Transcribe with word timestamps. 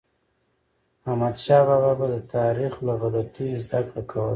احمدشاه 1.09 1.63
بابا 1.67 1.91
به 1.99 2.07
د 2.13 2.15
تاریخ 2.35 2.73
له 2.85 2.93
غلطیو 3.01 3.61
زدهکړه 3.65 4.01
کوله. 4.11 4.29